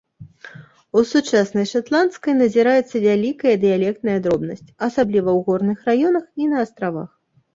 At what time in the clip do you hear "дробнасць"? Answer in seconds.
4.27-4.65